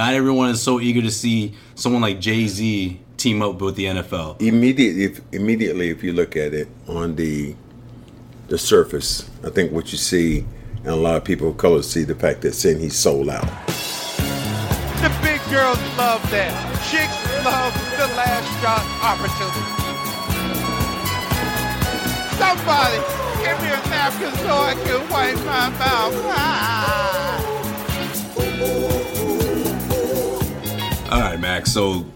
[0.00, 3.84] not everyone is so eager to see someone like Jay Z team up with the
[3.84, 4.40] NFL.
[4.40, 7.54] Immediately, if, immediately, if you look at it on the
[8.48, 10.46] the surface, I think what you see,
[10.78, 13.44] and a lot of people of color see the fact that saying he's sold out.
[15.04, 16.48] The big girls love that.
[16.88, 19.68] Chicks love the last shot opportunity.
[22.40, 22.96] Somebody
[23.44, 26.14] give me a napkin so I can wipe my mouth.
[26.32, 27.09] Ah.
[31.50, 31.72] Max.
[31.72, 32.06] So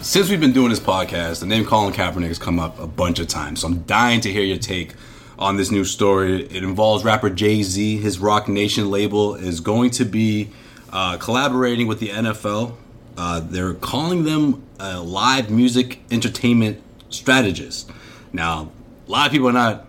[0.00, 3.18] since we've been doing this podcast, the name Colin Kaepernick has come up a bunch
[3.18, 3.60] of times.
[3.60, 4.94] So I'm dying to hear your take
[5.38, 6.44] on this new story.
[6.44, 7.98] It involves rapper Jay Z.
[7.98, 10.48] His Roc Nation label is going to be
[10.90, 12.76] uh, collaborating with the NFL.
[13.18, 17.90] Uh, they're calling them a live music entertainment strategist.
[18.32, 18.72] Now,
[19.06, 19.86] a lot of people are not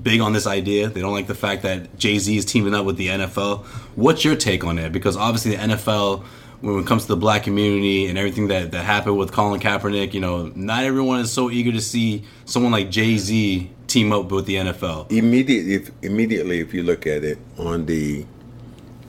[0.00, 0.88] big on this idea.
[0.88, 3.64] They don't like the fact that Jay Z is teaming up with the NFL.
[3.96, 4.92] What's your take on it?
[4.92, 6.24] Because obviously the NFL,
[6.60, 10.12] when it comes to the black community and everything that, that happened with Colin Kaepernick,
[10.12, 14.30] you know, not everyone is so eager to see someone like Jay Z team up
[14.30, 15.10] with the NFL.
[15.10, 18.26] Immediately, if, immediately, if you look at it on the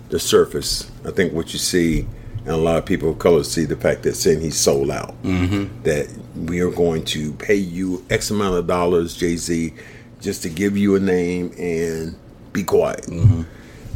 [0.09, 2.08] the surface, I think what you see,
[2.39, 5.22] and a lot of people of color see the fact that saying he's sold out.
[5.23, 5.84] Mm-hmm.
[5.84, 9.73] That we are going to pay you X amount of dollars, Jay Z,
[10.19, 12.16] just to give you a name and
[12.53, 13.08] be quiet.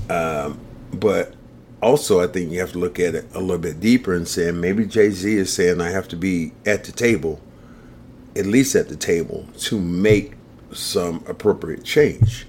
[0.10, 0.60] Um,
[0.94, 1.34] but
[1.84, 4.60] also, I think you have to look at it a little bit deeper and saying
[4.60, 7.42] maybe Jay Z is saying I have to be at the table,
[8.36, 10.34] at least at the table, to make
[10.72, 12.48] some appropriate change.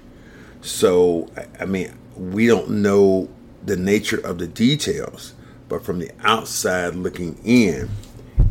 [0.61, 3.29] So, I- I mean, we don't know
[3.65, 5.33] the nature of the details,
[5.69, 7.89] but from the outside looking in,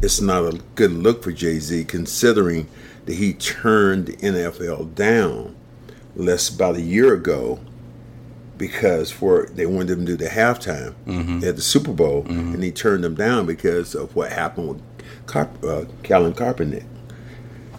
[0.02, 2.66] it's not a good look for Jay Z considering
[3.06, 5.54] that he turned the NFL down
[6.16, 7.58] less about a year ago
[8.56, 10.94] because for they wanted him to do the halftime
[11.44, 14.82] at the Super Bowl, and he turned them down because of what happened with
[15.26, 16.84] Carp- uh, Colin Kaepernick.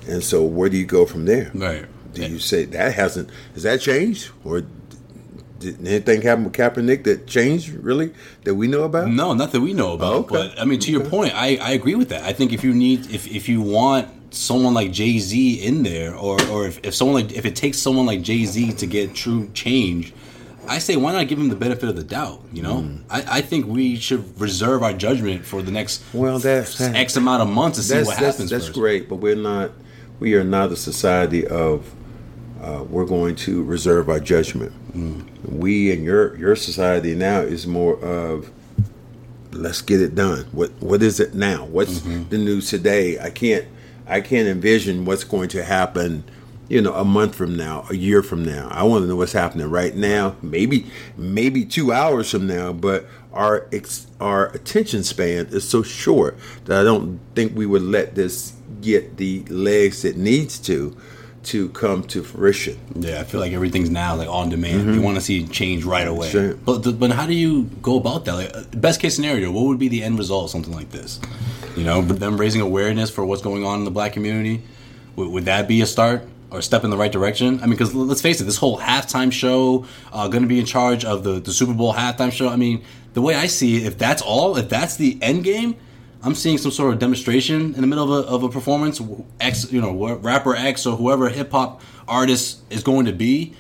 [0.08, 1.52] And so, where do you go from there?
[1.54, 1.86] Right.
[2.14, 4.64] Do you say that hasn't has that changed, or
[5.60, 8.14] did anything happen with Kaepernick that changed really
[8.44, 9.10] that we know about?
[9.10, 10.14] No, not that we know about.
[10.14, 10.36] Oh, okay.
[10.36, 12.24] But I mean, to your point, I, I agree with that.
[12.24, 16.14] I think if you need, if, if you want someone like Jay Z in there,
[16.16, 19.16] or or if, if someone like if it takes someone like Jay Z to get
[19.16, 20.14] true change,
[20.68, 22.42] I say why not give him the benefit of the doubt?
[22.54, 22.98] You know, Hmm.
[23.10, 27.42] I, I think we should reserve our judgment for the next Well, that's X amount
[27.44, 28.50] of months to see what that's, happens.
[28.50, 28.78] that's first.
[28.80, 29.72] great, but we're not.
[30.20, 31.94] We are not a society of.
[32.62, 34.72] Uh, we're going to reserve our judgment.
[35.48, 38.50] We and your your society now is more of.
[39.52, 40.46] Let's get it done.
[40.52, 41.66] What what is it now?
[41.66, 43.20] What's the news today?
[43.20, 43.66] I can't
[44.08, 46.24] I can't envision what's going to happen.
[46.68, 48.68] You know, a month from now, a year from now.
[48.72, 50.36] I want to know what's happening right now.
[50.42, 52.74] Maybe maybe two hours from now.
[52.74, 57.84] But our ex, our attention span is so short that I don't think we would
[57.84, 60.98] let this get the legs it needs to
[61.44, 62.80] to come to fruition.
[62.96, 64.96] Yeah, I feel like everything's now like on demand.
[64.96, 66.30] You want to see change right away.
[66.30, 66.48] Mm-hmm.
[66.50, 66.56] Sure.
[66.56, 68.34] But th- but how do you go about that?
[68.34, 70.46] Like, uh, best case scenario, what would be the end result?
[70.46, 71.20] of Something like this,
[71.76, 74.64] you know, them raising awareness for what's going on in the black community.
[75.16, 77.60] Would, would that be a start or step in the right direction?
[77.60, 80.66] I mean, because let's face it, this whole halftime show, uh, going to be in
[80.66, 82.50] charge of the the Super Bowl halftime show.
[82.50, 82.84] I mean,
[83.14, 85.76] the way I see it, if that's all, if that's the end game.
[86.24, 89.00] I'm seeing some sort of demonstration in the middle of a, of a performance.
[89.40, 93.54] X, you know, rapper X or whoever hip hop artist is going to be.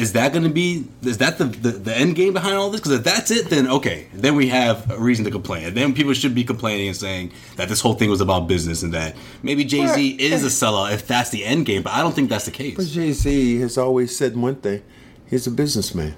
[0.00, 0.86] Is that going to be?
[1.02, 2.80] Is that the, the the end game behind all this?
[2.80, 5.64] Because if that's it, then okay, then we have a reason to complain.
[5.66, 8.82] And then people should be complaining and saying that this whole thing was about business
[8.82, 10.20] and that maybe Jay Z Right.
[10.20, 11.82] is a sellout if that's the end game.
[11.82, 12.76] But I don't think that's the case.
[12.76, 12.86] But.
[12.86, 14.82] Jay Z has always said one thing:
[15.28, 16.14] he's a businessman.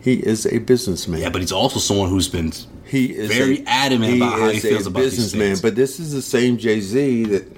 [0.00, 1.20] He is a businessman.
[1.20, 2.52] Yeah, but he's also someone who's been
[2.84, 5.48] he is very adamant about how he feels a about these businessman.
[5.48, 5.60] things.
[5.62, 7.56] But this is the same Jay Z that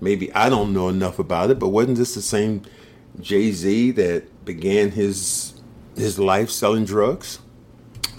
[0.00, 1.58] maybe I don't know enough about it.
[1.58, 2.62] But wasn't this the same
[3.20, 5.54] Jay Z that began his
[5.96, 7.38] his life selling drugs?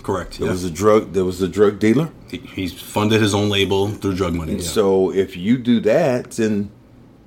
[0.06, 0.38] correct.
[0.38, 0.51] There yeah.
[0.51, 1.13] was a drug.
[1.13, 2.09] There was a drug dealer.
[2.29, 4.53] He- he's funded his own label through drug money.
[4.56, 4.62] yeah.
[4.62, 6.69] So if you do that, then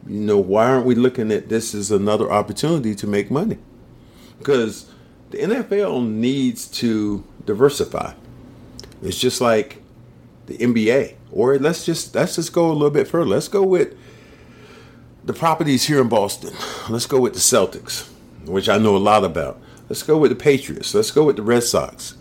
[0.06, 3.58] you know why aren't we looking at this as another opportunity to make money?
[4.38, 4.86] Because
[5.30, 8.12] the NFL needs to diversify.
[9.02, 9.82] It's just like
[10.46, 13.26] the NBA, or let's just let's just go a little bit further.
[13.26, 13.94] Let's go with
[15.28, 16.52] the properties here in Boston.
[16.88, 18.08] Let's go with the Celtics,
[18.44, 19.60] which I know a lot about.
[19.88, 20.92] Let's go with the Patriots.
[20.92, 22.18] Let's go with the Red Sox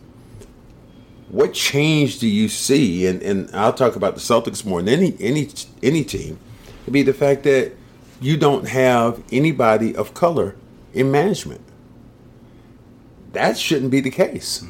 [1.30, 3.06] what change do you see?
[3.06, 5.50] And, and I'll talk about the Celtics more than any any
[5.84, 6.40] any team.
[6.84, 7.74] It'd be the fact that
[8.22, 10.56] you don't have anybody of color
[10.94, 11.62] in management.
[13.34, 14.66] That shouldn't be the case.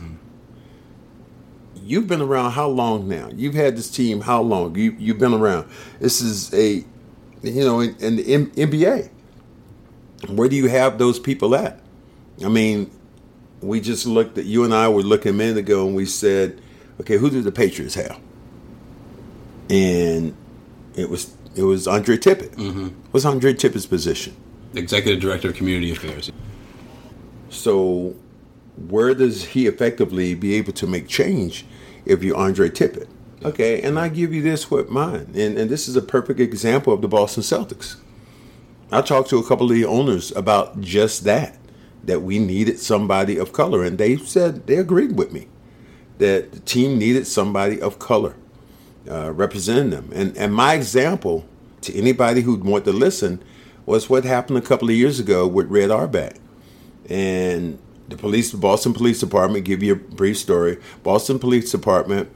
[1.75, 3.29] you've been around how long now?
[3.33, 4.75] You've had this team how long?
[4.75, 5.69] You you've been around.
[5.99, 6.83] This is a,
[7.41, 9.09] you know, in, in the M- NBA.
[10.29, 11.79] Where do you have those people at?
[12.43, 12.91] I mean,
[13.61, 16.59] we just looked at you and I were looking a minute ago, and we said,
[17.01, 18.19] okay, who do the Patriots have?
[19.69, 20.35] And
[20.95, 22.51] it was it was Andre Tippett.
[22.55, 22.87] Mm-hmm.
[23.11, 24.35] What's Andre Tippett's position?
[24.75, 26.31] Executive Director of Community Affairs.
[27.49, 28.15] So,
[28.89, 31.65] where does he effectively be able to make change
[32.05, 33.07] if you're Andre Tippett?
[33.47, 36.91] Okay, and I give you this with mine, and, and this is a perfect example
[36.91, 37.95] of the Boston Celtics.
[38.91, 41.57] I talked to a couple of the owners about just that,
[42.03, 45.47] that we needed somebody of color, and they said they agreed with me
[46.17, 48.35] that the team needed somebody of color
[49.09, 50.09] uh, representing them.
[50.13, 51.47] And and my example
[51.83, 53.41] to anybody who'd want to listen
[53.85, 56.33] was what happened a couple of years ago with Red Auerbach.
[57.09, 57.79] And
[58.09, 60.79] the police, Boston Police Department, give you a brief story.
[61.03, 62.29] Boston Police Department,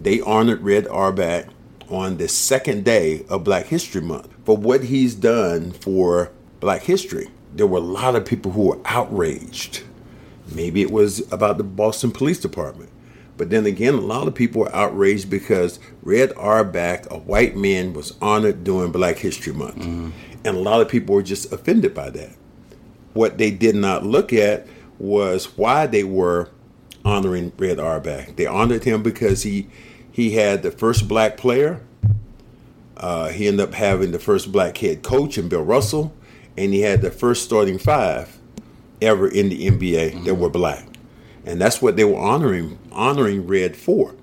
[0.00, 1.46] they honored Red Auerbach
[1.88, 6.30] on the second day of Black History Month for what he's done for
[6.60, 7.28] Black history.
[7.54, 9.82] There were a lot of people who were outraged.
[10.54, 12.90] Maybe it was about the Boston Police Department.
[13.36, 17.94] But then again, a lot of people were outraged because Red Auerbach, a white man,
[17.94, 19.76] was honored during Black History Month.
[19.76, 20.10] Mm-hmm.
[20.44, 22.36] And a lot of people were just offended by that.
[23.14, 24.66] What they did not look at
[24.98, 26.50] was why they were
[27.04, 28.36] honoring Red Auerbach.
[28.36, 29.68] They honored him because he
[30.12, 31.80] he had the first black player.
[32.96, 36.12] Uh, he ended up having the first black head coach in Bill Russell,
[36.56, 38.38] and he had the first starting five
[39.00, 40.86] ever in the NBA that were black,
[41.46, 44.14] and that's what they were honoring honoring Red for.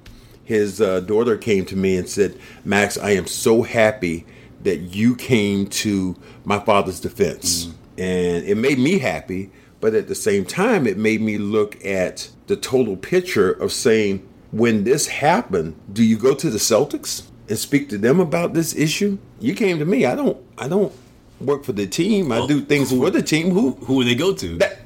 [0.43, 4.25] His uh, daughter came to me and said, "Max, I am so happy
[4.63, 9.49] that you came to my father's defense," and it made me happy.
[9.79, 14.26] But at the same time, it made me look at the total picture of saying,
[14.51, 18.75] when this happened, do you go to the Celtics and speak to them about this
[18.75, 19.17] issue?
[19.39, 20.05] You came to me.
[20.05, 20.37] I don't.
[20.57, 20.93] I don't
[21.39, 22.31] work for the team.
[22.31, 23.51] I Well, do things who- for the team.
[23.51, 24.57] Who Who would they go to?
[24.57, 24.81] that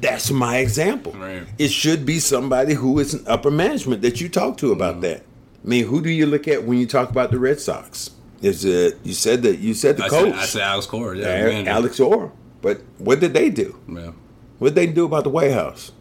[0.00, 1.12] that's my example.
[1.12, 1.42] Right.
[1.58, 5.00] It should be somebody who is in upper management that you talk to about mm-hmm.
[5.02, 5.22] that.
[5.64, 8.10] I mean, who do you look at when you talk about the Red Sox?
[8.42, 11.16] Is it you said that you said the I coach said, I said Alex Cora.
[11.16, 12.30] Yeah, Alex Orr,
[12.62, 13.78] but what did they do?
[13.88, 14.12] Yeah.
[14.58, 15.92] What did they do about the White House?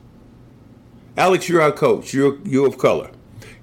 [1.17, 2.13] Alex, you're our coach.
[2.13, 3.09] You're you of color.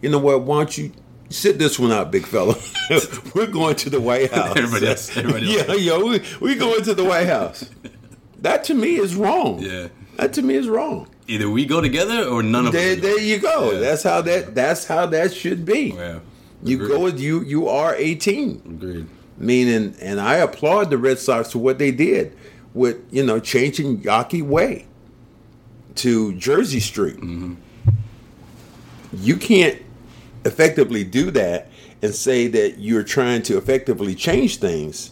[0.00, 0.42] You know what?
[0.42, 0.92] Why don't you
[1.28, 2.54] sit this one out, big fella?
[3.34, 4.56] We're going to the White House.
[4.56, 5.68] Everybody else- everybody else.
[5.68, 7.68] yeah, yo, we we going to the White House.
[8.40, 9.60] That to me is wrong.
[9.60, 9.88] Yeah.
[10.16, 11.08] That to me is wrong.
[11.28, 13.00] Either we go together or none of There, us.
[13.00, 13.70] there you go.
[13.72, 13.78] Yeah.
[13.80, 14.54] That's how that.
[14.54, 15.94] That's how that should be.
[15.96, 16.18] Yeah.
[16.64, 16.88] You Agreed.
[16.88, 17.42] go with you.
[17.42, 18.62] You are a team.
[18.66, 19.06] Agreed.
[19.38, 22.36] Meaning, and I applaud the Red Sox for what they did
[22.74, 24.86] with you know changing Yawkey Way
[25.96, 27.18] to Jersey Street.
[29.12, 29.80] You can't
[30.44, 31.68] effectively do that
[32.00, 35.10] and say that you're trying to effectively change things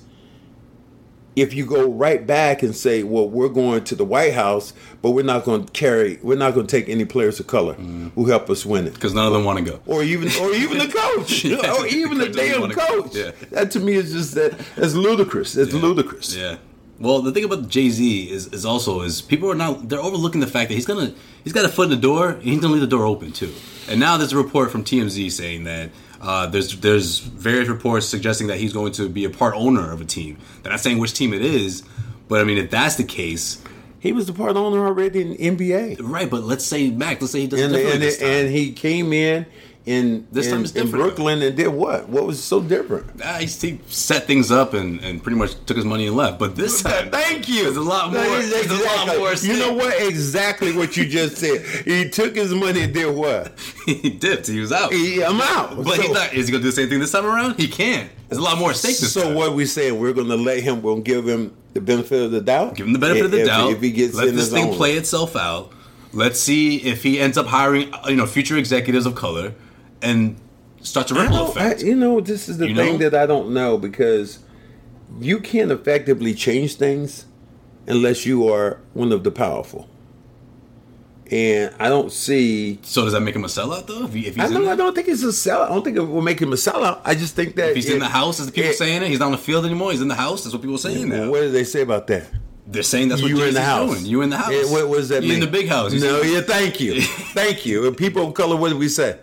[1.37, 5.13] if you go right back and say, "Well, we're going to the White House, but
[5.13, 8.27] we're not going to carry, we're not going to take any players of color who
[8.27, 9.81] help us win it." Because none of them want to go.
[9.87, 11.73] or even or even the coach, Yeah.
[11.79, 13.15] or even the damn coach.
[13.15, 13.31] Yeah.
[13.53, 15.53] That to me is just that that's ludicrous.
[15.53, 16.35] That's ludicrous.
[16.35, 16.57] Yeah.
[17.01, 20.41] Well, the thing about Jay Z is, is also is people are not they're overlooking
[20.43, 22.75] the fact that he's gonna he's got a foot in the door and he's gonna
[22.75, 23.53] leave the door open too.
[23.89, 28.49] And now there's a report from TMZ saying that uh, there's there's various reports suggesting
[28.49, 30.37] that he's going to be a part owner of a team.
[30.63, 31.83] They're not saying which team it is,
[32.29, 33.63] but I mean if that's the case,
[33.99, 36.29] He was the part owner already in NBA, right?
[36.29, 39.47] But let's say Mac, let's say he does it and and, and he came in
[39.87, 40.91] in This in, time it's in.
[40.91, 42.09] Brooklyn and did what?
[42.09, 43.07] What was so different?
[43.25, 46.39] Ah, he, he set things up and, and pretty much took his money and left.
[46.39, 47.65] But this time, Thank you.
[47.65, 48.23] There's a lot more.
[48.23, 49.33] Is There's a lot exactly- more.
[49.35, 50.03] You know what?
[50.03, 51.65] Exactly what you just said.
[51.87, 53.53] He took his money and did what?
[53.87, 54.47] he dipped.
[54.47, 54.93] He was out.
[54.93, 55.77] He, I'm out.
[55.77, 56.35] But So- he's not.
[56.35, 57.59] Is he gonna do the same thing this time around?
[57.59, 58.11] He can't.
[58.29, 59.35] There's a lot more at stake this So time.
[59.35, 59.99] what we saying?
[59.99, 60.83] We're going to let him.
[60.83, 62.77] We'll give him the benefit of the doubt.
[62.77, 63.73] Give him the benefit of the If- doubt.
[63.73, 64.75] If he gets let this his thing own.
[64.77, 65.73] play itself out.
[66.13, 69.53] Let's see if he ends up hiring, uh, you know, future executives of color,
[70.03, 70.37] and
[70.83, 71.83] starts a ripple don't- I- effect.
[71.83, 73.11] you know, this is the You thing know?
[73.11, 74.39] that I don't know because
[75.21, 77.27] you can't effectively change things
[77.87, 79.89] unless you are one of the powerful.
[81.31, 82.81] And I don't see.
[82.83, 84.05] so does that make him a sellout though?
[84.05, 84.67] If, he, if he's I don't.
[84.67, 85.67] I don't think it's a sellout.
[85.67, 87.01] I don't think it will make him a sellout.
[87.05, 89.09] I just think that If he's in the house, as the people it- saying it,
[89.09, 89.93] he's not on the field anymore.
[89.93, 90.43] He's in the house.
[90.43, 91.31] That's what people are saying now.
[91.31, 92.27] What did they say about that?
[92.67, 93.91] They're saying that's what you're in the house.
[93.93, 94.07] doing.
[94.07, 94.53] You in the house.
[94.53, 95.93] Yeah, what, does that you in the big house.
[95.93, 96.41] You no, yeah.
[96.41, 97.01] Thank you,
[97.35, 97.87] thank you.
[97.87, 99.19] And people of color, what did we say?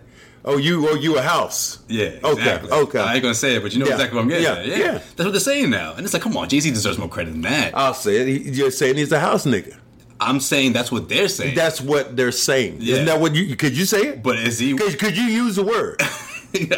[0.48, 0.88] Oh, you.
[0.88, 1.78] Oh, you a house.
[1.88, 2.18] Yeah.
[2.24, 2.30] Okay.
[2.40, 2.70] Exactly.
[2.70, 2.98] Okay.
[2.98, 4.66] I ain't gonna say it, but you know Yeah, exactly what I'm getting yeah, at.
[4.66, 4.76] Yeah.
[4.78, 4.92] yeah.
[4.92, 7.32] That's what they're saying now, and it's like, come on, Jay Z deserves more credit
[7.32, 7.76] than that.
[7.76, 8.54] I'll say it.
[8.54, 9.76] You're saying he's a house nigga.
[10.20, 11.54] I'm saying that's what they're saying.
[11.54, 12.78] That's what they're saying.
[12.80, 12.94] Yeah.
[12.94, 14.22] Isn't that what you could you say it?
[14.22, 14.74] but is he?
[14.74, 15.96] could, could you use the word?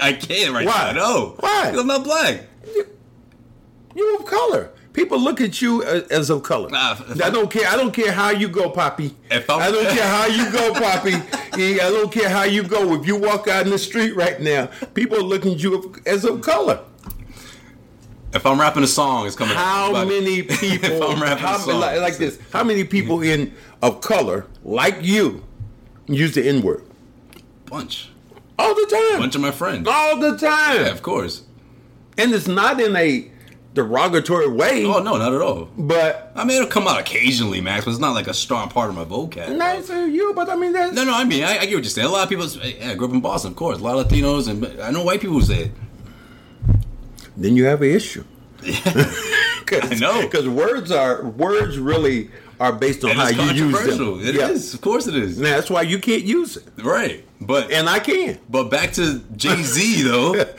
[0.02, 0.92] I can't right Why?
[0.92, 1.00] now.
[1.08, 1.36] No.
[1.40, 1.70] Why?
[1.70, 2.42] 'Cause I'm not black.
[3.94, 4.70] You of color.
[4.92, 6.68] People look at you as, of color.
[6.68, 7.68] Nah, I don't care.
[7.68, 9.14] I don't care how you go, Poppy.
[9.30, 11.14] If I'm- I don't care how you go, Poppy.
[11.52, 12.94] I don't care how you go.
[12.94, 16.24] If you walk out in the street right now, people are looking at you as
[16.24, 16.80] of color.
[18.32, 19.54] If I'm rapping a song, it's coming.
[19.56, 21.02] How many people?
[21.04, 22.38] I'm rapping how, a song, like, like this?
[22.52, 25.44] How many people in of color like you
[26.06, 26.84] use the N word
[27.66, 28.08] bunch,
[28.58, 29.20] all the time?
[29.20, 29.86] bunch of my friends.
[29.88, 31.42] all the time, Yeah, of course.
[32.18, 33.29] and it's not in a
[33.72, 34.84] derogatory way.
[34.84, 35.68] Oh no, not at all.
[35.76, 38.88] But I mean, it'll come out occasionally, Max, but it's not like a strong part
[38.90, 39.56] of my vocab.
[39.56, 40.32] nice of you.
[40.34, 42.08] But I mean, that's No, no, I mean, I, I get what you're saying.
[42.08, 43.78] A lot of people, yeah, I grew up in Boston, of course.
[43.78, 45.72] A lot of Latinos, and I know white people who say it.
[47.36, 48.24] then you have an issue.
[48.64, 50.22] I know.
[50.22, 54.20] because words are words really are based on And how you use them.
[54.20, 55.38] It is, of course, it is.
[55.38, 58.38] Now, that's why you can't use it, Right, but and I can.
[58.50, 60.44] but back to Jay Z though.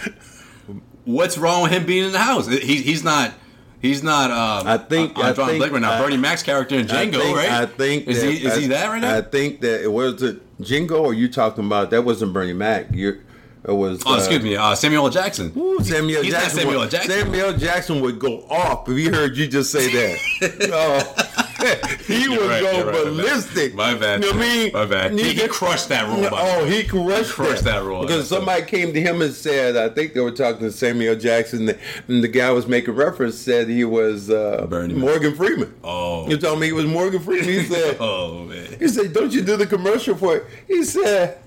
[1.06, 2.48] What's wrong with him being in the house?
[2.48, 3.34] He, he's not.
[3.82, 4.30] He's not.
[4.30, 5.94] Um, I think- on I John think- Blake right now.
[5.94, 7.52] I- Bernie Mac's character in I Django, think, right?
[7.52, 9.18] I think is that, he is I, he that right now?
[9.18, 11.04] I think that it was it Jingo.
[11.06, 12.88] Or you talking about that wasn't Bernie Mac?
[12.94, 13.20] You
[13.64, 14.02] it was.
[14.06, 15.10] oh, uh, excuse me, uh, Samuel L.
[15.12, 15.52] Jackson.
[15.56, 16.60] Ooh, Samuel He's Jackson.
[16.62, 16.80] Samuel L.
[16.82, 17.12] would, Jackson.
[17.12, 20.70] Samuel Jackson would go off if he heard you just say that.
[20.74, 21.38] oh,
[22.08, 23.76] he would right, go you're right, ballistic.
[23.76, 24.24] My bad.
[24.24, 24.72] You know what I mean?
[24.74, 25.12] My bad.
[25.12, 28.02] He- he could- crushed that role, Oh, he crushed, crushed that role.
[28.02, 31.70] Because somebody came to him and said, I think they were talking to Samuel Jackson,
[32.08, 35.72] and the guy was making reference, said he was uh, Morgan Freeman.
[35.84, 36.28] Oh.
[36.28, 37.46] You told me he was Morgan Freeman.
[37.46, 38.76] He said, Oh man.
[38.80, 40.46] he said, don't you do the commercial for it?
[40.68, 41.38] He said,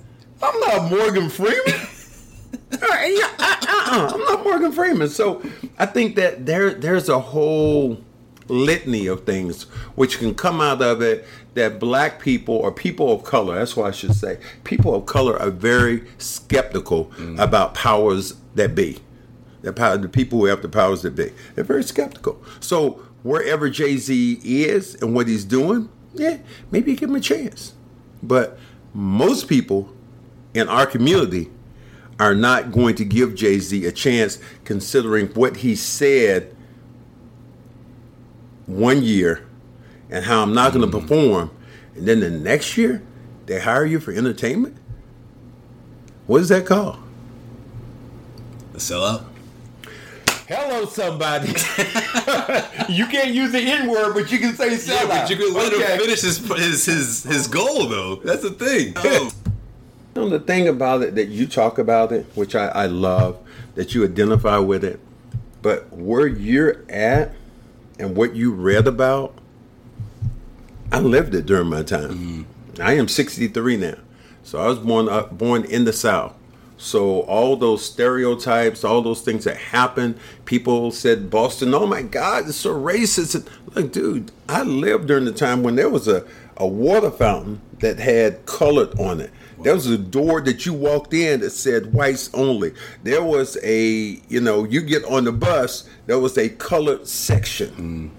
[0.41, 1.89] I'm not Morgan Freeman.
[2.73, 5.09] Yeah, uh, uh, I'm not Morgan Freeman.
[5.09, 5.43] So
[5.79, 8.03] I think that there there's a whole
[8.49, 13.25] litany of things which can come out of it that black people or people of
[13.25, 18.75] color, that's what I should say, people of color are very skeptical about powers that
[18.75, 18.99] be.
[19.63, 21.33] The power, the people who have the powers that be.
[21.55, 22.43] They're very skeptical.
[22.61, 26.39] So wherever Jay Z is and what he's doing, yeah,
[26.71, 27.73] maybe give him a chance.
[28.23, 28.59] But
[28.93, 29.91] most people
[30.53, 31.51] in our community
[32.19, 36.55] are not going to give Jay Z a chance, considering what he said
[38.67, 39.47] one year
[40.11, 41.01] and how I'm not going to mm.
[41.01, 41.51] perform,
[41.95, 43.03] and then the next year
[43.47, 44.77] they hire you for entertainment.
[46.27, 46.99] What is that called?
[48.73, 49.25] The sellout.
[50.47, 51.49] Hello, somebody.
[52.93, 54.89] you can't use the N word, but you can say sellout.
[54.89, 55.95] Yeah, but you can let Okay.
[55.95, 58.17] him finish his his his, his goal though.
[58.17, 58.93] That's the thing.
[58.97, 59.31] Oh.
[60.15, 63.39] You know, the thing about it that you talk about it, which I, I love,
[63.75, 65.01] that you identify with it,
[65.61, 67.33] but where you're at
[67.99, 69.35] and what you read about,
[70.93, 72.47] I lived it during my time.
[72.81, 73.95] I am 63 now,
[74.45, 76.35] so I was born uh, born in the South.
[76.77, 82.49] So all those stereotypes, all those things that happened, people said Boston, oh my God,
[82.49, 83.35] it's so racist.
[83.35, 86.25] And, Look, dude, I lived during the time when there was a,
[86.57, 89.33] a water fountain that had colored on it.
[89.65, 92.75] There was a door that you walked in that said whites only.
[93.03, 98.13] There was a, you know, you get on the bus, there was a colored section.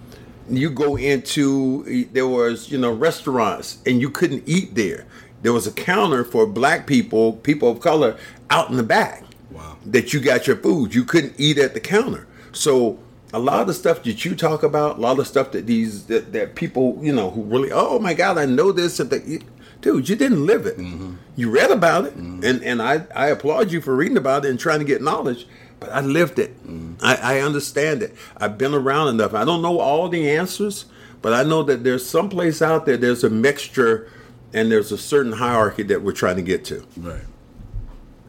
[0.49, 0.57] Mm.
[0.57, 5.05] You go into there was you know restaurants and you couldn't eat there.
[5.41, 8.17] There was a counter for black people people of color
[8.49, 9.77] out in the back Wow.
[9.85, 10.93] that you got your food.
[10.93, 12.27] You couldn't eat at the counter.
[12.51, 12.99] So
[13.33, 16.05] a lot of the stuff that you talk about a lot of stuff that these
[16.05, 19.43] that, that people you know who really oh my god i know this that
[19.85, 21.13] dude you didn't live it mm-hmm.
[21.35, 22.43] you read about it mm-hmm.
[22.43, 25.47] and and i i applaud you for reading about it and trying to get knowledge
[25.79, 26.57] but I lived it.
[26.65, 27.05] Mm-hmm.
[27.05, 28.15] I, I understand it.
[28.37, 29.33] I've been around enough.
[29.33, 30.85] I don't know all the answers,
[31.21, 32.97] but I know that there's some place out there.
[32.97, 34.09] There's a mixture,
[34.53, 36.85] and there's a certain hierarchy that we're trying to get to.
[36.97, 37.21] Right.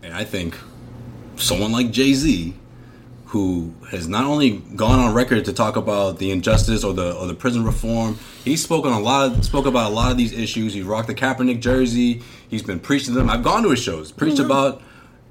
[0.02, 0.58] And I think
[1.36, 2.54] someone like Jay Z,
[3.37, 7.26] who has not only gone on record to talk about the injustice or the or
[7.26, 10.73] the prison reform, he's spoken a lot of, spoke about a lot of these issues.
[10.73, 12.23] He rocked the Kaepernick jersey.
[12.49, 13.28] He's been preaching them.
[13.28, 14.47] I've gone to his shows, preached mm-hmm.
[14.47, 14.81] about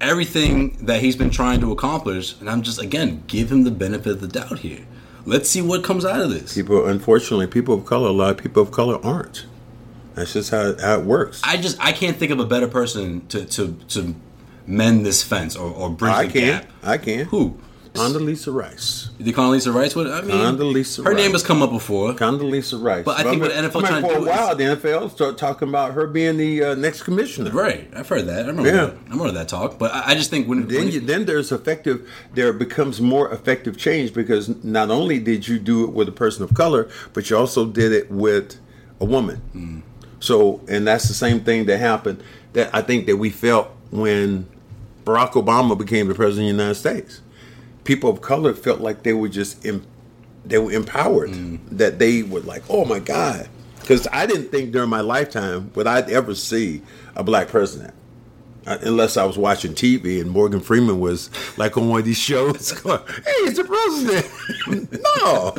[0.00, 4.12] everything that he's been trying to accomplish, and I'm just again give him the benefit
[4.12, 4.86] of the doubt here.
[5.24, 6.54] Let's see what comes out of this.
[6.54, 9.46] People, unfortunately, people of color, a lot of people of color aren't.
[10.14, 11.40] That's just how, how it works.
[11.42, 14.14] I just I can't think of a better person to to to
[14.64, 16.60] mend this fence or, or bridge I the can.
[16.60, 16.70] gap.
[16.84, 17.24] I can.
[17.26, 17.58] Who?
[17.98, 19.10] Condoleezza Rice.
[19.18, 19.94] The Condoleezza Rice?
[19.96, 22.12] What I mean, Condoleezza her name has come up before.
[22.14, 23.04] Condoleezza Rice.
[23.04, 25.10] But I think what Remember- NFL trying to for a do is- while, the NFL
[25.10, 27.50] started talking about her being the uh, next commissioner.
[27.50, 28.44] Right, I've heard that.
[28.44, 28.76] I remember Yeah.
[28.86, 28.94] that.
[29.06, 29.78] I remember that talk.
[29.78, 33.30] But I, I just think when, then when you, then there's effective there becomes more
[33.32, 37.28] effective change because not only did you do it with a person of color but
[37.30, 38.58] you also did it with
[39.00, 39.82] a woman.
[40.20, 42.22] So, and that's the same thing that happened
[42.54, 44.46] that I think that we felt when
[45.04, 47.20] Barack Obama became the president of the United States.
[47.86, 49.86] People of color felt like they were just em-
[50.44, 51.30] they were empowered,
[51.70, 53.48] that they were like, oh my God.
[53.80, 56.82] Because I didn't think during my lifetime would I ever see
[57.14, 57.94] a black president.
[58.66, 62.18] Uh, unless I was watching TV and Morgan Freeman was like on one of these
[62.18, 64.92] shows going, hey, it's the president.
[64.92, 65.54] no.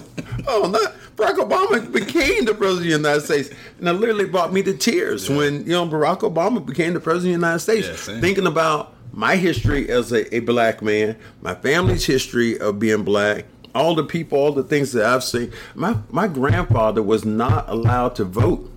[0.46, 3.50] Oh, not Barack Obama became the president of the United States.
[3.80, 7.36] And it literally brought me to tears when, you know, Barack Obama became the president
[7.36, 8.08] of the United States.
[8.08, 13.04] Yeah, thinking about my history as a, a black man, my family's history of being
[13.04, 15.52] black, all the people, all the things that I've seen.
[15.74, 18.72] My my grandfather was not allowed to vote.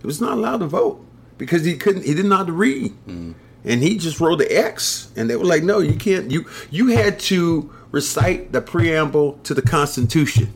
[0.00, 1.04] He was not allowed to vote
[1.36, 2.04] because he couldn't.
[2.04, 3.34] He didn't know how to read, mm.
[3.64, 5.10] and he just wrote the X.
[5.16, 6.30] And they were like, "No, you can't.
[6.30, 10.52] You you had to recite the preamble to the Constitution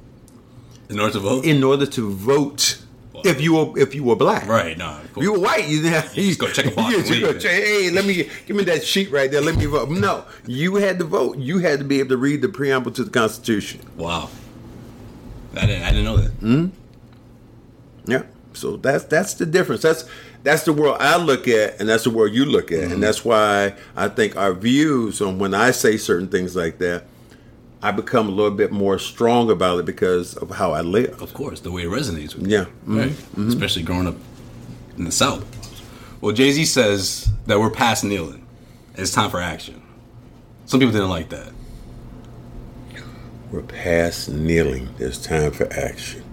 [0.88, 1.44] In order to vote?
[1.44, 2.78] in order to vote."
[3.24, 5.00] If you were if you were black, right, no.
[5.04, 7.20] if you were white, you didn't have You just go check a box Yeah, just
[7.20, 9.40] go check, hey, let me give me that sheet right there.
[9.40, 9.88] Let me vote.
[9.90, 11.38] No, you had to vote.
[11.38, 13.80] You had to be able to read the preamble to the Constitution.
[13.96, 14.28] Wow.
[15.56, 16.30] I didn't, I didn't know that.
[16.32, 16.66] Hmm?
[18.04, 18.22] Yeah.
[18.52, 19.82] So that's that's the difference.
[19.82, 20.04] That's
[20.42, 23.24] that's the world I look at, and that's the world you look at, and that's
[23.24, 27.04] why I think our views on when I say certain things like that,
[27.86, 31.22] I become a little bit more strong about it because of how I live.
[31.22, 32.58] Of course, the way it resonates with you.
[32.58, 32.64] Yeah.
[32.84, 33.48] Mm-hmm.
[33.48, 34.16] Especially growing up
[34.98, 35.44] in the South.
[36.20, 38.44] Well, Jay Z says that we're past kneeling.
[38.96, 39.80] It's time for action.
[40.64, 41.52] Some people didn't like that.
[43.52, 44.88] We're past kneeling.
[44.98, 46.24] It's time for action.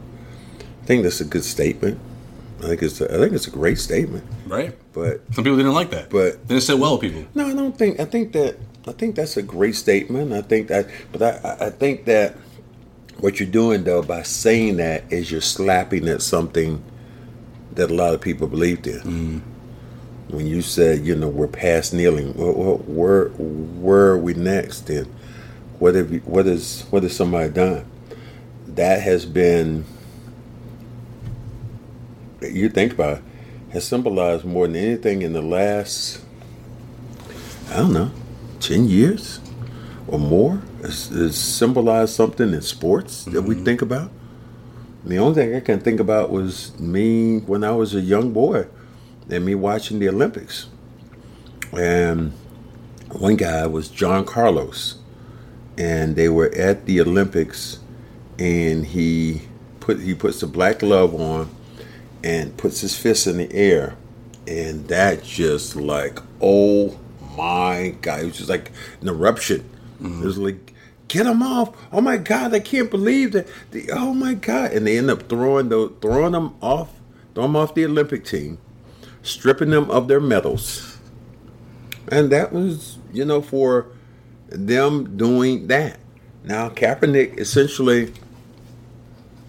[0.81, 1.99] I think that's a good statement.
[2.63, 4.23] I think it's a, I think it's a great statement.
[4.47, 4.75] Right?
[4.93, 6.09] But Some people didn't like that.
[6.09, 7.25] But- didn't sit well with people.
[7.35, 7.99] no, I don't think.
[7.99, 8.57] I think that
[8.87, 10.33] I think that's a great statement.
[10.33, 12.35] I think that, but I I- think that
[13.19, 16.83] what you're doing though by saying that is you're slapping at something
[17.73, 18.99] that a lot of people believed in.
[18.99, 19.39] Mm-hmm.
[20.35, 24.87] When you said, you know, we're past kneeling, well, well, where where are we next?
[24.87, 25.05] Then
[25.79, 27.85] what have you, what is what has somebody done?
[28.67, 29.85] That has been
[32.41, 33.23] you think about it,
[33.71, 36.21] has symbolized more than anything in the last
[37.69, 38.11] I don't know,
[38.63, 39.39] ten years
[40.07, 40.61] or more.
[40.81, 43.63] Has, has symbolized something in sports that we mm-hmm.
[43.63, 44.11] think about.
[45.05, 48.67] The only thing I can think about was me when I was a young boy
[49.29, 50.67] and me watching the Olympics.
[51.71, 52.31] And
[53.09, 54.99] one guy was John Carlos,
[55.77, 57.79] and they were at the Olympics,
[58.39, 59.41] and he
[59.79, 61.49] put he puts the black glove on,
[62.23, 63.95] and puts his fist in the air,
[64.47, 66.99] and that just like oh
[67.37, 69.69] my god, it was just like an eruption.
[70.01, 70.73] It was like
[71.07, 71.77] get him off!
[71.91, 73.47] Oh my god, I can't believe that!
[73.71, 74.71] The, oh my god!
[74.71, 76.89] And they end up throwing the throwing them off,
[77.35, 78.57] throwing them off the Olympic team,
[79.21, 80.97] stripping them of their medals,
[82.11, 83.87] and that was you know for
[84.49, 85.99] them doing that.
[86.43, 88.13] Now Kaepernick essentially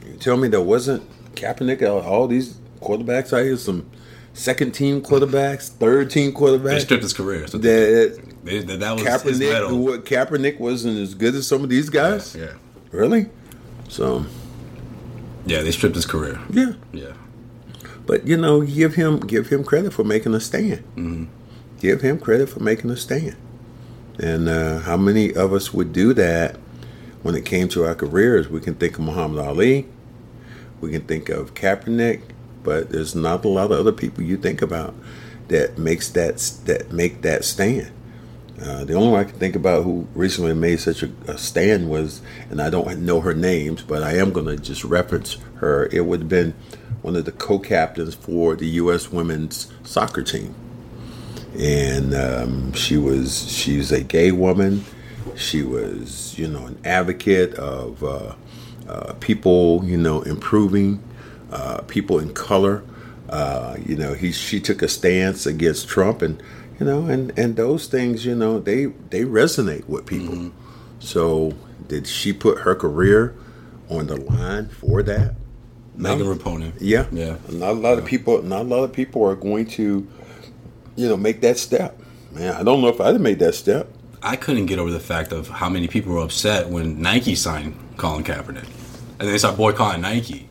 [0.07, 1.03] you tell me there wasn't
[1.35, 3.91] Kaepernick all- these quarterbacks out here, some
[4.35, 6.65] second team quarterbacks, third team quarterbacks.
[6.71, 7.47] They stripped his career.
[7.47, 11.71] So That they, that, that was Kaepernick, what Kaepernick wasn't as good as some of
[11.71, 12.35] these guys.
[12.37, 12.53] Yeah.
[12.93, 13.27] Really?
[13.89, 14.27] So
[15.47, 16.39] Yeah, they stripped his career.
[16.51, 17.13] yeah, Yeah.
[18.07, 20.79] but you know, give him give him credit for making a stand.
[20.97, 21.25] Mm-hmm.
[21.81, 23.37] Give him credit for making a stand.
[24.19, 26.57] And uh, how many of us would do that
[27.23, 28.49] when it came to our careers?
[28.49, 29.87] We can think of Muhammad Ali.
[30.81, 32.21] We can think of Kaepernick,
[32.65, 34.95] but there's not a lot of other people you think about
[35.49, 37.91] that makes that that make that stand.
[38.61, 41.91] Uh, the only one I can think about who recently made such a, a stand
[41.91, 45.87] was, and I don't know her names, but I am going to just reference her.
[45.87, 46.55] It would have been
[47.03, 49.11] one of the co-captains for the U.S.
[49.11, 50.55] women's soccer team,
[51.59, 54.85] and um, she was she's a gay woman.
[55.35, 58.35] She was, you know, an advocate of uh,
[58.89, 61.03] uh, people, you know, improving
[61.55, 62.83] uh, people in color.
[63.31, 66.43] Uh, you know, he she took a stance against Trump, and
[66.79, 70.53] you know, and and those things, you know, they they resonate with people.
[70.99, 71.55] So,
[71.89, 73.35] did she put her career
[73.89, 75.35] on the line for that?
[75.97, 76.73] Megan Rapinoe.
[76.81, 77.37] Yeah, Yeah.
[77.51, 78.43] Not a lot of people.
[78.43, 80.07] Not a lot of people are going to,
[80.97, 82.01] you know, make that step.
[82.33, 83.89] Man, I don't know if I'd have made that step.
[84.23, 87.79] I couldn't get over the fact of how many people were upset when Nike signed
[87.97, 88.67] Colin Kaepernick,
[89.21, 90.49] and they start boycotting Nike.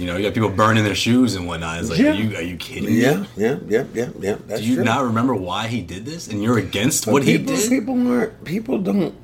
[0.00, 1.80] You know, you got people burning their shoes and whatnot.
[1.80, 2.12] It's like, Yeah.
[2.12, 3.02] are you are you kidding me?
[3.02, 4.36] Yeah, yeah, yeah, yeah, yeah.
[4.46, 4.84] That's Do you true.
[4.84, 7.68] not remember why he did this, and you're against But what people, he did?
[7.68, 8.42] People aren't.
[8.44, 9.14] People don't.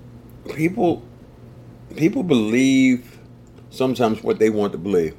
[0.55, 1.03] People.
[1.97, 3.19] People believe
[3.71, 5.15] sometimes what they want to believe.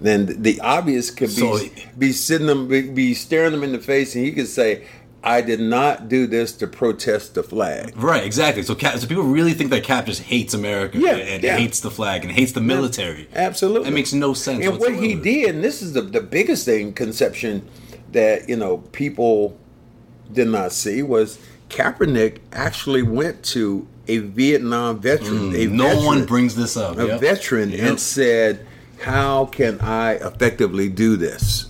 [0.00, 1.60] then the obvious could be So-
[1.96, 4.82] be sitting them be, be staring them in the face, and he could say,
[5.24, 8.62] "I did not do this to protest the flag." Right, exactly.
[8.62, 11.56] So, Cap, so people really think that Cap just hates America Yeah, and yeah.
[11.56, 13.26] hates the flag and hates the military.
[13.34, 14.64] Absolutely, That makes no sense.
[14.64, 17.62] And what he did, and this is the the biggest thing conception
[18.12, 19.56] that you know people
[20.32, 21.38] did not see was
[21.70, 25.54] Kaepernick actually went to a Vietnam veteran.
[25.54, 26.98] a Mm, No veteran, one brings this up.
[26.98, 27.20] a Yep.
[27.20, 27.80] veteran Yep.
[27.80, 28.60] and said,
[29.00, 31.66] "How can I effectively do this?"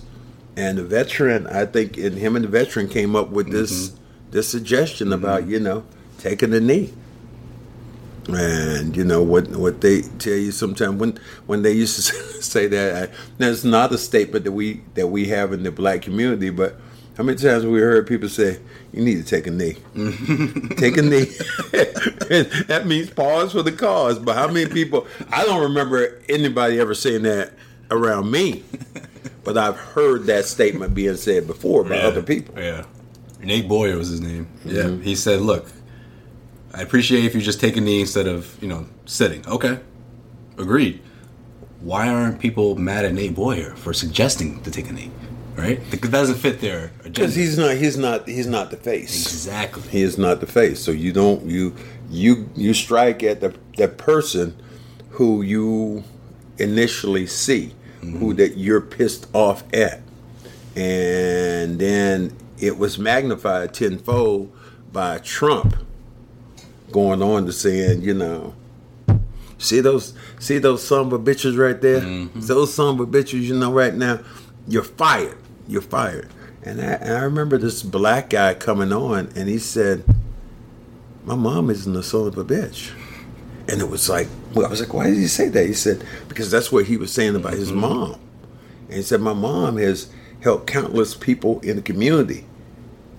[0.57, 4.31] And the veteran, I think, and him and the veteran came up with this Mm-hmm.
[4.31, 5.83] this suggestion about you know
[6.17, 6.93] taking the knee.
[8.27, 12.01] And you know what what they tell you sometimes when when they used to
[12.41, 16.01] say that I, that's not a statement that we that we have in the black
[16.01, 16.75] community, but
[17.17, 18.59] how many times we heard people say
[18.91, 19.75] you need to take a knee,
[20.75, 21.27] take a knee.
[22.31, 24.17] And that means pause for the cause.
[24.17, 25.05] But how many people?
[25.31, 27.53] I don't remember anybody ever saying that
[27.91, 28.63] around me,
[29.45, 32.07] but I've heard that statement being said before by Yeah.
[32.07, 32.55] other people.
[32.57, 32.83] Yeah.
[33.41, 34.47] Nate Boyer was his name.
[34.65, 34.83] Yeah.
[34.83, 35.01] Mm-hmm.
[35.03, 35.71] He said, "Look,
[36.73, 39.79] I appreciate if you just take a knee instead of you know sitting." Okay,
[40.57, 40.99] agreed.
[41.79, 45.11] Why aren't people mad at Nate Boyer for suggesting to take a knee?
[45.55, 45.79] Right?
[45.91, 47.11] Because that doesn't fit their agenda.
[47.21, 49.25] Because he's not he's not he's not the face.
[49.25, 49.83] exactly.
[49.89, 50.79] He is not the face.
[50.81, 51.75] So you don't you
[52.09, 54.55] you you strike at the that person
[55.11, 56.03] who you
[56.57, 57.73] initially see,
[58.13, 58.35] who mm-hmm.
[58.35, 60.01] that you're pissed off at,
[60.75, 64.51] and then it was magnified tenfold
[64.91, 65.75] by Trump
[66.91, 68.53] going on to saying, you know,
[69.57, 72.39] see those see those son of a bitches right there, mm-hmm.
[72.41, 74.19] those son of a bitches, you know, right now,
[74.67, 75.37] you're fired,
[75.67, 76.29] you're fired.
[76.63, 80.03] And I, and I remember this black guy coming on, and he said,
[81.23, 82.91] "My mom isn't a son of a bitch."
[83.67, 85.65] And it was like, well, I was like, why did he say that?
[85.65, 87.81] He said, because that's what he was saying about his mm-hmm.
[87.81, 88.19] mom.
[88.87, 90.09] And he said, my mom has
[90.41, 92.45] helped countless people in the community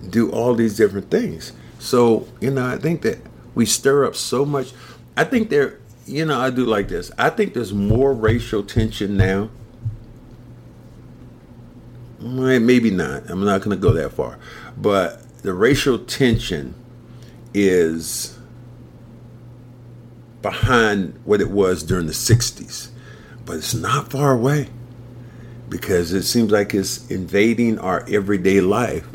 [0.09, 1.51] do all these different things.
[1.79, 3.19] So, you know, I think that
[3.55, 4.71] we stir up so much.
[5.17, 7.11] I think there, you know, I do like this.
[7.17, 9.49] I think there's more racial tension now.
[12.19, 13.29] Maybe not.
[13.29, 14.39] I'm not going to go that far.
[14.77, 16.73] But the racial tension
[17.53, 18.36] is
[20.41, 22.89] behind what it was during the 60s.
[23.45, 24.69] But it's not far away
[25.69, 29.07] because it seems like it's invading our everyday life.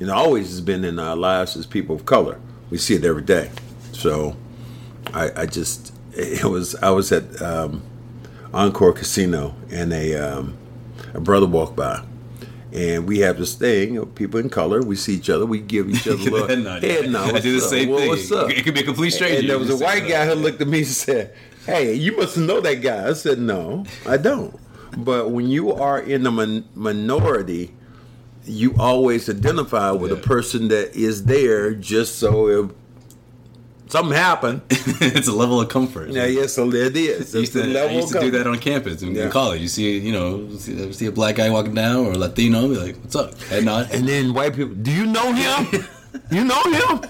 [0.00, 2.40] You know, always has been in our lives as people of color.
[2.70, 3.50] We see it every day.
[3.92, 4.36] So
[5.12, 7.82] I, I just, it was, I was at um,
[8.52, 10.56] Encore Casino and a, um,
[11.12, 12.02] a brother walked by.
[12.74, 15.88] And we have this thing, know, people in color, we see each other, we give
[15.88, 17.10] each other a Head nod, head yeah.
[17.10, 17.36] nod.
[17.36, 17.70] I do the up?
[17.70, 18.08] same Well, thing.
[18.08, 18.50] What's up?
[18.50, 19.38] It could be a complete stranger.
[19.38, 21.34] And there was a white guy who looked at me and said,
[21.66, 23.08] Hey, you must know that guy.
[23.08, 24.58] I said, No, I don't.
[24.98, 27.72] But when you are in the min- minority,
[28.44, 32.70] you always identify with a person that is there just so if
[33.88, 34.62] something happened.
[34.70, 36.10] it's a level of comfort.
[36.10, 37.34] Yeah, yes, so it is.
[37.34, 39.24] I used, to, I used to do that on campus in, Yeah.
[39.24, 39.60] in college.
[39.60, 42.76] You see, you know, see, see a black guy walking down or a Latino, be
[42.76, 43.88] like, "What's up?" Head nod.
[43.92, 45.66] And then white people, do you know him?
[46.30, 47.00] you know him?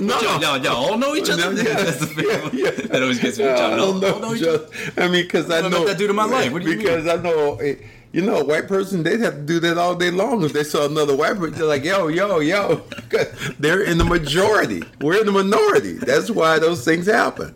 [0.00, 0.20] no.
[0.20, 1.52] Y'all, y'all, y'all all know each other.
[1.52, 2.26] No, yeah, That's the thing.
[2.26, 2.70] yeah, yeah.
[2.88, 3.44] That always gets me.
[3.46, 4.18] I Y'all don't know.
[4.18, 4.66] know each other.
[4.96, 6.50] I mean, because I What know that dude in my life?
[6.52, 6.86] What do you mean?
[6.86, 7.74] because I know, eh,
[8.12, 10.64] you know, a white person they'd have to do that all day long if they
[10.64, 11.54] saw another white person.
[11.54, 12.82] They're like, yo, yo, yo.
[13.58, 14.82] They're in the majority.
[15.00, 15.92] We're in the minority.
[15.92, 17.54] That's why those things happen.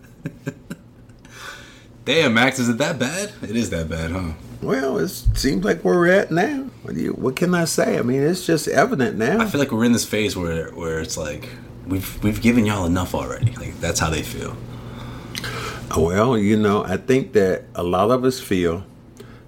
[2.04, 3.32] Damn, Max, is it that bad?
[3.42, 4.32] It is that bad, huh?
[4.60, 6.70] Well, it seems like where we're at now.
[6.82, 7.98] What, do you, what can I say?
[7.98, 9.40] I mean, it's just evident now.
[9.40, 11.48] I feel like we're in this phase where where it's like
[11.86, 13.52] we've we've given y'all enough already.
[13.52, 14.56] Like that's how they feel.
[15.96, 18.84] Well, you know, I think that a lot of us feel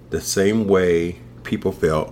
[0.09, 2.09] the same way people felt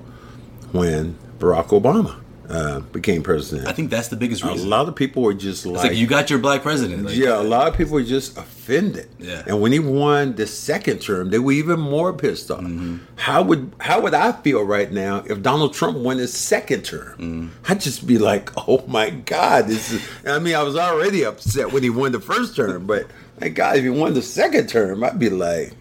[0.71, 3.67] when Barack Obama uh, became president.
[3.67, 4.67] I think that's the biggest reason.
[4.67, 7.05] a lot of people were just It's like, like you got your black president.
[7.05, 9.09] Like, yeah, a lot of people were just offended.
[9.19, 9.43] Yeah.
[9.47, 12.61] And when he won the second term, they were even more pissed off.
[12.61, 12.97] Mm-hmm.
[13.15, 17.17] How would how would I feel right now if Donald Trump won his second term?
[17.17, 17.69] Mm.
[17.69, 20.07] I'd just be like, oh my God, this is.
[20.25, 23.07] I mean, I was already upset when he won the first term, but
[23.41, 25.73] my God, if he won the second term, I'd be like,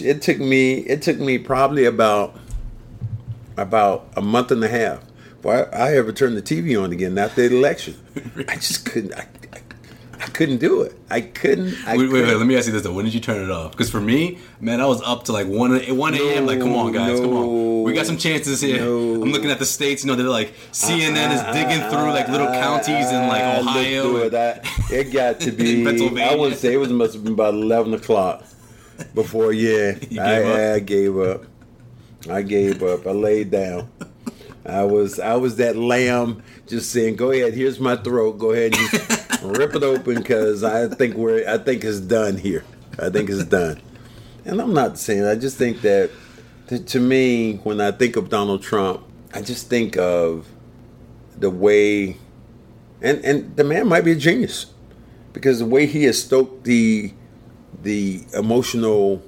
[0.00, 2.38] it took me it took me probably about
[3.56, 5.00] about a month and a half
[5.46, 7.96] before I, I ever turned the TV on again after the election.
[8.48, 9.14] I just couldn't.
[9.14, 9.60] I, I,
[10.18, 10.94] I couldn't do it.
[11.10, 11.74] I couldn't.
[11.86, 12.92] I Wait, wait, wait, let me ask you this though.
[12.92, 13.72] When did you turn it off?
[13.72, 16.46] Because for me, man, I was up to like one one a.m.
[16.46, 17.82] like, come on, guys, come on.
[17.84, 18.80] We got some chances here.
[18.80, 19.22] no.
[19.22, 22.48] I'm looking at the states, you know, they're like, CNN is digging through like little
[22.48, 24.16] counties in like Ohio.
[24.16, 26.22] It, I, it got to be.
[26.22, 28.42] I would say it was must have been about eleven o'clock
[29.14, 29.52] before.
[29.52, 30.70] Yeah, I, gave up?
[30.70, 31.44] I gave up.
[32.28, 33.06] I gave up.
[33.06, 33.90] I laid down.
[34.64, 38.38] I was I was that lamb just saying, "Go ahead, here's my throat.
[38.38, 42.64] Go ahead and rip it open because I think we're I think it's done here.
[42.98, 43.80] I think it's done."
[44.44, 45.24] And I'm not saying.
[45.24, 46.10] I just think that
[46.68, 50.48] to, to me, when I think of Donald Trump, I just think of
[51.36, 52.16] the way,
[53.00, 54.66] and and the man might be a genius
[55.32, 57.12] because the way he has stoked the
[57.82, 59.22] the emotional,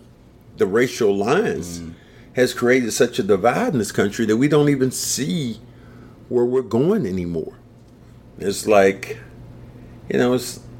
[0.57, 1.95] the racial lines mm.
[2.35, 5.61] has created such a divide in this country that we don't even see
[6.29, 7.55] where we're going anymore.
[8.39, 9.19] It's like,
[10.09, 10.61] you know, it's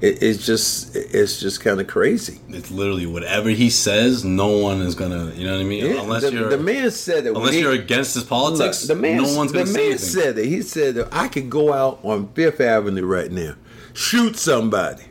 [0.00, 2.40] it, it's just it's just kind of crazy.
[2.48, 5.32] It's literally whatever he says, no one is gonna.
[5.34, 5.86] You know what I mean?
[5.86, 8.96] Yeah, unless the, you're the man said when unless he- you're against his politics, Look,
[8.96, 9.98] the man, no one's gonna the say man anything.
[10.08, 10.46] said it.
[10.46, 13.54] He said that I could go out on Fifth Avenue right now,
[13.94, 15.04] shoot somebody.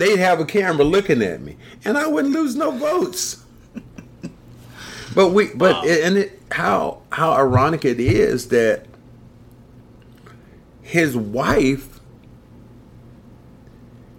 [0.00, 3.44] They'd have a camera looking at me, and I wouldn't lose no votes.
[5.14, 5.84] but we, but Wow.
[5.84, 8.86] and it how how ironic it is that
[10.80, 12.00] his wife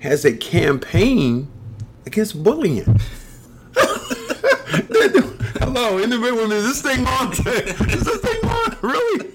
[0.01, 1.47] has a campaign
[2.05, 2.85] against bullying.
[5.59, 6.53] Hello, anybody?
[6.55, 7.31] Is this thing on?
[7.89, 8.77] Is this thing on?
[8.83, 9.31] Really?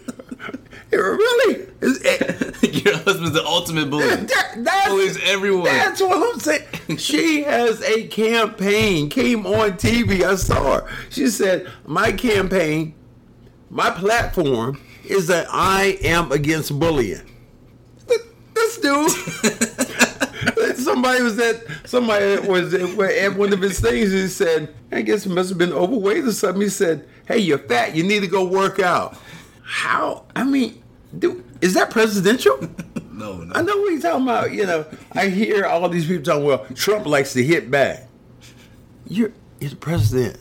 [0.90, 1.66] Really?
[1.80, 4.06] Is it, Your husband's the ultimate bully.
[4.06, 5.64] that, that's, Bullies everyone.
[5.64, 6.64] That's what I'm saying.
[6.98, 9.10] She has a campaign.
[9.10, 10.22] Came on TV.
[10.22, 10.88] I saw her.
[11.10, 12.94] She said, "My campaign,
[13.70, 17.22] my platform is that I am against bullying."
[18.54, 19.10] This dude.
[20.76, 24.12] somebody was at somebody was at, at one of his things.
[24.12, 27.58] He said, "I guess he must have been overweight or something." He said, "Hey, you're
[27.58, 27.96] fat.
[27.96, 29.18] You need to go work out."
[29.66, 30.24] How?
[30.36, 30.82] I mean,
[31.18, 32.58] dude, is that presidential?
[33.16, 33.54] No, no.
[33.54, 34.52] I know what he's talking about.
[34.52, 36.44] You know, I hear all these people talking.
[36.44, 38.08] Well, Trump likes to hit back.
[39.08, 40.38] You're you're the president.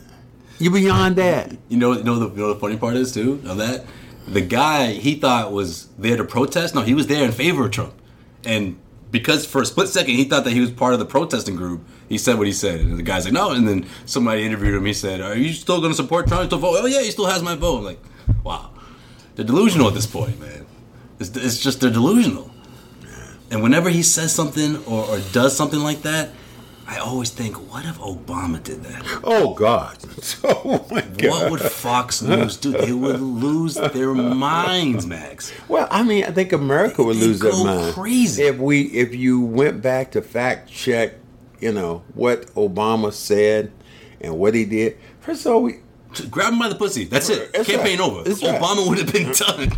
[0.60, 1.56] You're beyond that.
[1.70, 3.86] You know, you know, the, you know the funny part is too of that.
[4.28, 6.76] The guy he thought was there to protest.
[6.76, 7.94] No, he was there in favor of Trump,
[8.44, 8.78] and
[9.10, 11.82] because for a split second he thought that he was part of the protesting group,
[12.10, 13.52] he said what he said, and the guy's like, no.
[13.52, 14.84] And then somebody interviewed him.
[14.86, 16.48] He said, "Are you still going to support Trump?
[16.48, 16.76] Still vote?
[16.82, 18.00] Oh yeah, he still has my vote." I'm Like,
[18.44, 18.72] wow,
[19.36, 20.66] they're delusional at this point, man.
[21.20, 22.52] It's, it's just they're delusional.
[23.52, 26.32] And whenever he says something or, or does something like that,
[26.88, 29.04] I always think, what if Obama did that?
[29.24, 29.98] Oh God.
[30.44, 31.30] Oh my God.
[31.30, 32.72] What would Fox News do?
[32.72, 35.52] They would lose their minds, Max.
[35.68, 38.44] Well, I mean, I think America would They lose their mind crazy.
[38.44, 41.14] if we if you went back to fact check,
[41.60, 43.72] you know what Obama said
[44.22, 44.98] and what he did.
[45.22, 45.80] First of all, we
[46.24, 47.06] grab him by the pussy.
[47.06, 47.54] That's it.
[47.54, 48.10] That's Campaign right.
[48.10, 48.30] over.
[48.30, 48.38] Right.
[48.38, 49.72] Obama would have been done.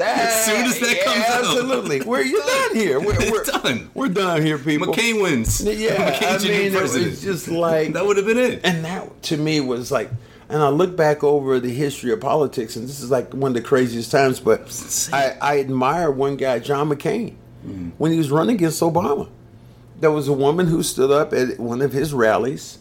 [0.00, 1.44] as soon as that comes out.
[1.44, 3.00] absolutely, we're you're done here.
[3.00, 3.90] We're, we're Done.
[3.94, 4.88] We're done here, people.
[4.88, 5.60] McCain wins.
[5.60, 8.60] Yeah, McCain I mean, it was just like that would have been it.
[8.64, 10.10] And that to me was like,
[10.48, 13.54] and I look back over the history of politics, and this is like one of
[13.54, 14.40] the craziest times.
[14.40, 15.08] But.
[15.12, 17.34] I, I admire one guy, John McCain,
[17.66, 17.92] mm.
[17.98, 19.28] when he was running against Obama.
[19.98, 22.78] There was a woman who stood up at one of his rallies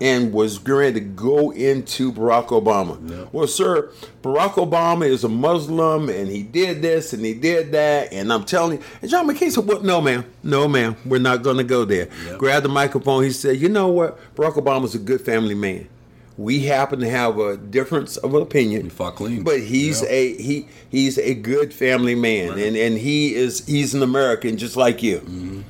[0.00, 3.28] and was ready to go into Barack Obama.
[3.32, 3.90] Well, sir,
[4.22, 8.12] Barack Obama is a Muslim and he did this and he did that.
[8.12, 11.42] And I'm telling you, and John McCain said, well, no, ma'am, no, ma'am, we're not
[11.42, 12.08] going to go there.
[12.26, 12.38] Yep.
[12.38, 13.22] Grabbed the microphone.
[13.24, 14.18] He said, you know what?
[14.34, 15.88] Barack Obama's a good family man.
[16.36, 18.82] We happen to have a difference of opinion.
[18.82, 19.44] He fought clean.
[19.44, 22.58] But he's a he he's a good family man Right.
[22.66, 25.18] and, and he is he's an American just like you.
[25.20, 25.60] Mm-hmm.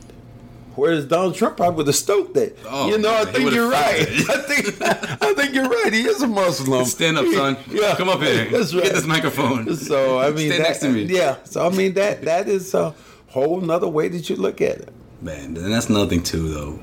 [0.76, 2.56] Whereas Donald Trump probably would have stoked that.
[2.66, 4.00] Oh, you know, I think you're right.
[4.08, 5.92] I think I think you're right.
[5.92, 6.84] He is a Muslim.
[6.84, 7.56] Stand up, son.
[7.70, 8.46] Yeah, Come up here.
[8.50, 8.84] That's right.
[8.84, 9.76] Get this microphone.
[9.76, 11.04] So I mean, Stand that, next to me.
[11.04, 11.36] Yeah.
[11.44, 12.94] So I mean that that is a
[13.28, 14.92] whole nother way that you look at it.
[15.20, 16.80] Man, and that's another thing too, though.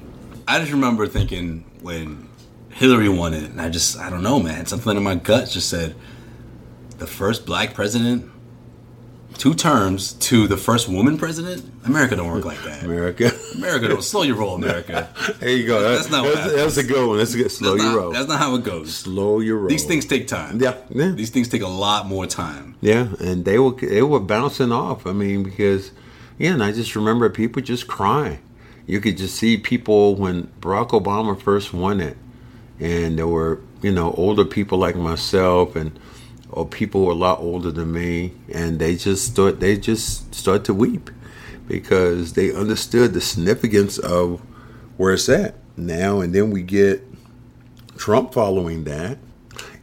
[0.48, 2.28] I just remember thinking when
[2.72, 4.66] Hillary won it, and I just, I don't know, man.
[4.66, 5.96] Something in my gut just said
[6.98, 8.30] the first black president,
[9.42, 11.68] two terms to the first woman president.
[11.84, 12.84] America don't work like that.
[12.84, 13.32] America.
[13.56, 15.10] America don't slow your roll, America.
[15.40, 15.82] there you go.
[15.82, 17.18] That's not what that's, that's a good one.
[17.18, 17.52] That's a good.
[17.52, 18.12] Slow that's, your not, roll.
[18.12, 18.94] that's not how it goes.
[18.94, 19.68] Slow your roll.
[19.68, 20.62] These things take time.
[20.62, 20.78] Yeah.
[20.92, 21.14] Yeah.
[21.14, 22.76] These things take a lot more time.
[22.82, 25.08] Yeah, and they were they were bouncing off.
[25.08, 25.90] I mean, because
[26.38, 28.44] yeah, and I just remember people just crying.
[28.86, 32.16] You could just see people when Barack Obama first won it,
[32.80, 36.00] and there were you know older people like myself and
[36.52, 40.64] or people were a lot older than me, and they just start they just start
[40.66, 41.10] to weep
[41.68, 44.42] because they understood the significance of
[44.98, 46.20] where it's at now.
[46.22, 47.04] And then we get
[47.98, 49.18] Trump following that.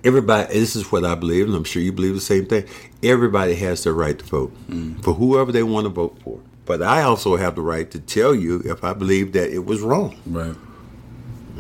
[0.05, 2.65] Everybody, this is what I believe, and I'm sure you believe the same thing.
[3.03, 5.03] Everybody has the right to vote mm.
[5.03, 6.41] for whoever they want to vote for.
[6.67, 9.81] But I also have the right to tell you if I believe that it was
[9.81, 10.17] wrong.
[10.27, 10.55] Right.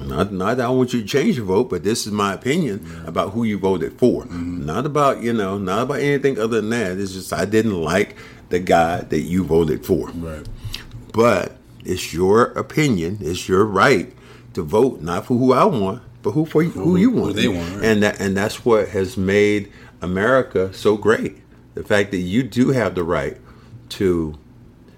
[0.06, 3.02] Not, not that I want you to change your vote, but this is my opinion
[3.06, 4.24] about who you voted for.
[4.24, 4.64] Mm-hmm.
[4.66, 6.98] Not about you know, not about anything other than that.
[6.98, 8.16] It's just I didn't like
[8.48, 10.08] the guy that you voted for.
[10.10, 10.46] Right.
[11.12, 13.18] But it's your opinion.
[13.20, 14.12] It's your right
[14.54, 17.36] to vote, not for who I want, but who for who, you who want.
[17.36, 17.84] they want, right.
[17.84, 21.38] And that and that's what has made America so great.
[21.74, 23.36] The fact that you do have the right
[23.90, 24.38] to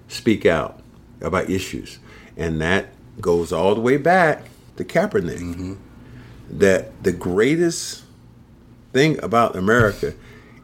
[0.07, 0.81] speak out
[1.21, 1.99] about issues,
[2.35, 2.87] and that
[3.19, 4.45] goes all the way back
[4.77, 5.39] to Kaepernick.
[5.39, 5.73] Mm-hmm.
[6.49, 8.03] That the greatest
[8.91, 10.13] thing about America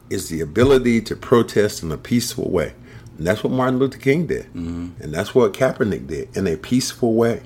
[0.10, 2.74] is the ability to protest in a peaceful way.
[3.18, 4.46] And that's what Martin Luther King did.
[4.48, 5.02] Mm-hmm.
[5.02, 7.42] And that's what Kaepernick did in a peaceful way.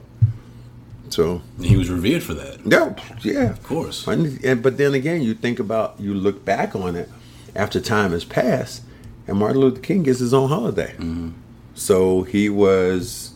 [1.10, 2.60] So, And he was revered for that.
[2.66, 3.50] yeah, yeah.
[3.52, 4.08] Of course.
[4.08, 7.10] And, and- but then again, you think about, you look back on it
[7.56, 8.82] after time has passed,
[9.28, 10.96] and Martin Luther King gets his own holiday.
[11.76, 13.34] So he was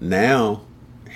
[0.00, 0.62] now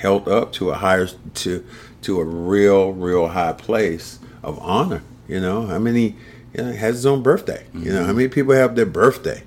[0.05, 1.65] held up to a higher, to
[2.03, 5.03] to a real, real high place of honor.
[5.27, 6.15] You know, how many
[6.53, 7.65] you know, has his own birthday?
[7.73, 8.35] You know, how many mm-hmm.
[8.35, 9.43] people have their birthday?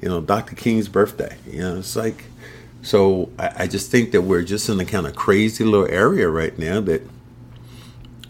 [0.00, 0.56] You know, Dr.
[0.56, 1.36] King's birthday.
[1.46, 2.24] You know, it's like
[2.80, 3.28] so.
[3.38, 6.58] I, I just think that we're just in a kind of crazy little area right
[6.58, 7.02] now that,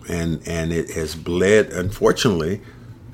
[0.09, 1.67] and and it has bled.
[1.73, 2.61] Unfortunately,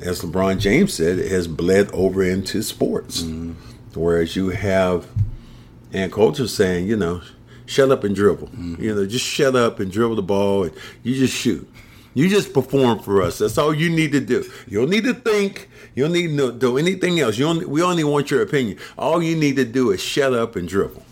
[0.01, 3.23] as LeBron James said, it has bled over into sports.
[3.23, 3.53] Mm-hmm.
[4.01, 5.07] Whereas you have
[5.93, 7.21] and culture saying, you know,
[7.67, 8.49] shut up and dribble.
[8.49, 8.83] Mm-hmm.
[8.83, 10.73] You know, just shut up and dribble the ball and
[11.03, 11.69] you just shoot.
[12.15, 13.39] You just perform for us.
[13.39, 14.49] That's all you need to do.
[14.69, 15.69] You don't need to think.
[15.97, 17.39] You don't need to do anything else.
[17.39, 18.79] You only, we only want your opinion.
[18.97, 21.03] All you need to do is shut up and dribble.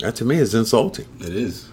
[0.00, 1.06] That to me is insulting.
[1.20, 1.68] It is.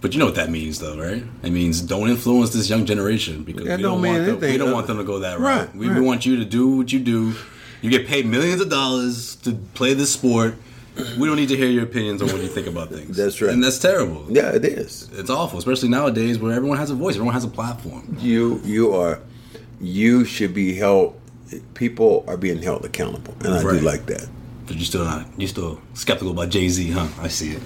[0.00, 1.22] But you know what that means, though, right?
[1.42, 4.70] It means don't influence this young generation because That we don't want them, we don't
[4.70, 5.74] uh, want them to go that Right, route.
[5.74, 5.98] We, right.
[5.98, 7.34] we want you to do what you do.
[7.82, 10.54] You get paid millions of dollars to play this sport.
[11.18, 13.16] We don't need to hear your opinions on what you think about things.
[13.16, 13.52] That's right.
[13.52, 14.26] and that's terrible.
[14.28, 15.08] Yeah, it is.
[15.12, 18.16] It's awful, especially nowadays where everyone has a voice, everyone has a platform.
[18.20, 19.20] You you are
[19.80, 21.14] you should be held.
[21.74, 23.78] People are being held accountable, and I Right.
[23.80, 24.28] do like that.
[24.66, 27.06] But you still not, you still skeptical about Jay Z, huh?
[27.20, 27.62] I see it.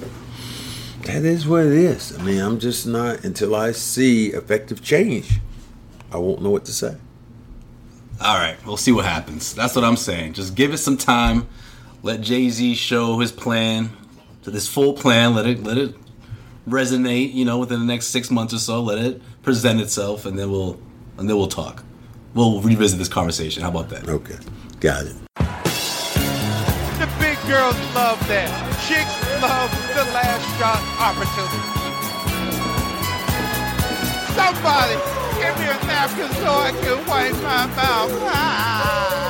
[1.04, 2.16] That is what it is.
[2.16, 5.40] I mean, I'm just not until I see effective change.
[6.12, 6.94] I won't know what to say.
[8.20, 9.52] All right, we'll see what happens.
[9.52, 10.34] That's what I'm saying.
[10.34, 11.48] Just give it some time.
[12.04, 13.90] Let Jay Z show his plan,
[14.42, 15.34] to this full plan.
[15.34, 15.94] Let it let it
[16.68, 17.32] resonate.
[17.32, 18.82] You know, within the next six months or so.
[18.82, 20.80] Let it present itself, and then we'll
[21.16, 21.84] and then we'll talk.
[22.34, 23.62] We'll revisit this conversation.
[23.62, 24.08] How about that?
[24.08, 24.36] Okay,
[24.80, 25.14] got it.
[26.98, 28.50] The big girls love that.
[28.88, 31.62] Chicks love the last shot opportunity.
[34.34, 34.98] Somebody
[35.38, 38.10] give me a napkin so I can wipe my mouth.
[38.24, 39.21] Ah.